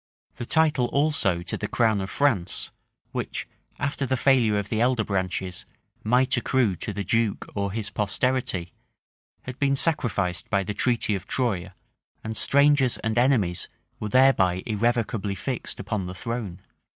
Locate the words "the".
0.37-0.47, 1.57-1.67, 4.07-4.17, 4.69-4.81, 6.91-7.03, 10.63-10.73, 16.05-16.15